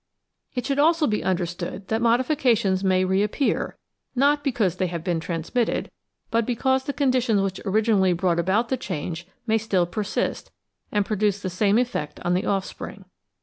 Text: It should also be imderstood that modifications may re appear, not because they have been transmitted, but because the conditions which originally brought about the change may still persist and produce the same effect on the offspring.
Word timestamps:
It 0.55 0.65
should 0.65 0.79
also 0.79 1.05
be 1.05 1.21
imderstood 1.21 1.85
that 1.89 2.01
modifications 2.01 2.83
may 2.83 3.05
re 3.05 3.21
appear, 3.21 3.77
not 4.15 4.43
because 4.43 4.77
they 4.77 4.87
have 4.87 5.03
been 5.03 5.19
transmitted, 5.19 5.91
but 6.31 6.43
because 6.43 6.85
the 6.85 6.91
conditions 6.91 7.39
which 7.39 7.61
originally 7.65 8.13
brought 8.13 8.39
about 8.39 8.69
the 8.69 8.77
change 8.77 9.27
may 9.45 9.59
still 9.59 9.85
persist 9.85 10.49
and 10.91 11.05
produce 11.05 11.39
the 11.39 11.51
same 11.51 11.77
effect 11.77 12.19
on 12.21 12.33
the 12.33 12.47
offspring. 12.47 13.05